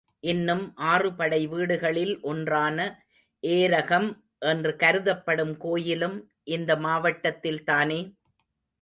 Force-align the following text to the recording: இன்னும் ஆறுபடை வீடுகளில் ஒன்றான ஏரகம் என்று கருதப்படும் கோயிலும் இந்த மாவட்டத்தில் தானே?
இன்னும் 0.23 0.63
ஆறுபடை 0.85 1.47
வீடுகளில் 1.47 2.13
ஒன்றான 2.21 2.77
ஏரகம் 3.43 4.09
என்று 4.45 4.75
கருதப்படும் 4.75 5.57
கோயிலும் 5.57 6.17
இந்த 6.49 6.75
மாவட்டத்தில் 6.77 7.63
தானே? 7.63 8.01